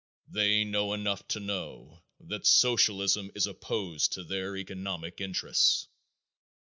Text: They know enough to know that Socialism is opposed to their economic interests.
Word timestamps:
They 0.27 0.63
know 0.63 0.93
enough 0.93 1.27
to 1.27 1.39
know 1.39 2.01
that 2.21 2.47
Socialism 2.47 3.29
is 3.35 3.45
opposed 3.45 4.13
to 4.13 4.23
their 4.23 4.57
economic 4.57 5.21
interests. 5.21 5.89